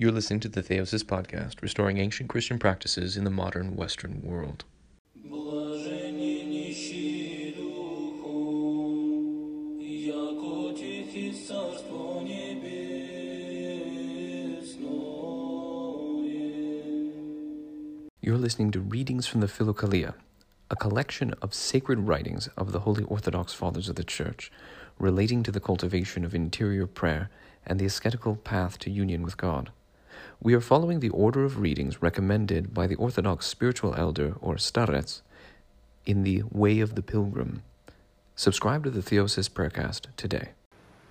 [0.00, 4.62] You're listening to the Theosis Podcast, restoring ancient Christian practices in the modern Western world.
[18.20, 20.14] You're listening to readings from the Philokalia,
[20.70, 24.52] a collection of sacred writings of the Holy Orthodox Fathers of the Church
[25.00, 27.30] relating to the cultivation of interior prayer
[27.66, 29.72] and the ascetical path to union with God.
[30.40, 35.22] We are following the order of readings recommended by the Orthodox spiritual elder or starets
[36.06, 37.64] in the Way of the Pilgrim.
[38.36, 40.50] Subscribe to the Theosis Prayercast today.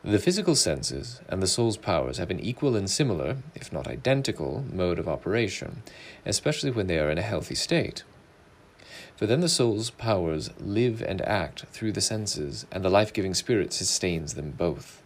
[0.02, 4.64] The physical senses and the soul's powers have an equal and similar, if not identical,
[4.72, 5.84] mode of operation,
[6.26, 8.04] especially when they are in a healthy state.
[9.18, 13.34] For then the soul's powers live and act through the senses, and the life giving
[13.34, 15.04] spirit sustains them both.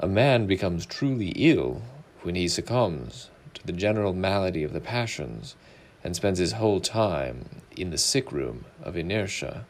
[0.00, 1.82] A man becomes truly ill
[2.28, 5.56] when he succumbs to the general malady of the passions
[6.04, 9.64] and spends his whole time in the sick room of inertia.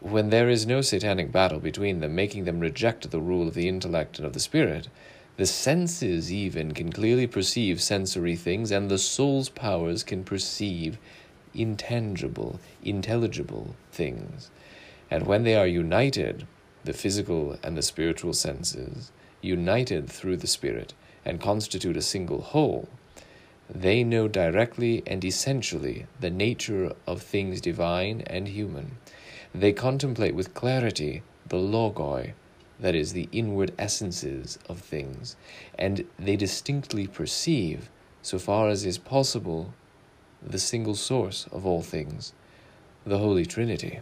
[0.00, 3.68] When there is no satanic battle between them, making them reject the rule of the
[3.68, 4.88] intellect and of the spirit,
[5.38, 10.98] the senses even can clearly perceive sensory things, and the soul's powers can perceive
[11.54, 14.50] intangible, intelligible things.
[15.10, 16.46] And when they are united,
[16.84, 20.94] the physical and the spiritual senses, united through the spirit,
[21.24, 22.88] and constitute a single whole,
[23.68, 28.96] they know directly and essentially the nature of things divine and human.
[29.54, 32.32] They contemplate with clarity the logoi,
[32.80, 35.36] that is, the inward essences of things,
[35.78, 37.90] and they distinctly perceive,
[38.22, 39.74] so far as is possible,
[40.42, 42.32] the single source of all things,
[43.04, 44.00] the Holy Trinity.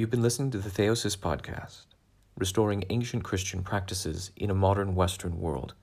[0.00, 1.84] You've been listening to the Theosis Podcast,
[2.38, 5.74] restoring ancient Christian practices in a modern Western world.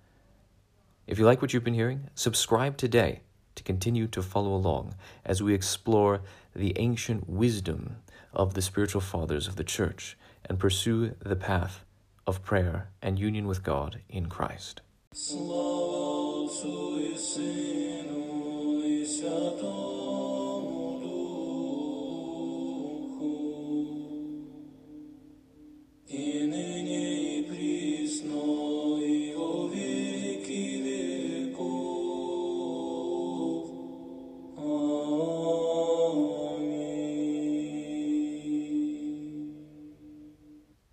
[1.06, 3.22] If you like what you've been hearing, subscribe today
[3.54, 6.22] to continue to follow along as we explore
[6.56, 7.98] the ancient wisdom
[8.34, 11.86] of the spiritual fathers of the Church and pursue the path
[12.26, 14.82] of prayer and union with God in Christ.